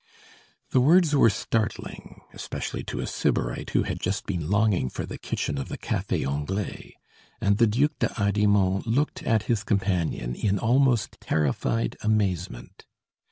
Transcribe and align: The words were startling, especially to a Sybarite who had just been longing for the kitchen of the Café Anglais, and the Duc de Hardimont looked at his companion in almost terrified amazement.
The 0.71 0.81
words 0.81 1.15
were 1.15 1.29
startling, 1.29 2.21
especially 2.33 2.81
to 2.85 3.01
a 3.01 3.05
Sybarite 3.05 3.69
who 3.69 3.83
had 3.83 3.99
just 3.99 4.25
been 4.25 4.49
longing 4.49 4.89
for 4.89 5.05
the 5.05 5.19
kitchen 5.19 5.59
of 5.59 5.69
the 5.69 5.77
Café 5.77 6.27
Anglais, 6.27 6.95
and 7.39 7.59
the 7.59 7.67
Duc 7.67 7.91
de 7.99 8.07
Hardimont 8.07 8.87
looked 8.87 9.21
at 9.21 9.43
his 9.43 9.63
companion 9.63 10.33
in 10.33 10.57
almost 10.57 11.17
terrified 11.21 11.97
amazement. 12.01 12.87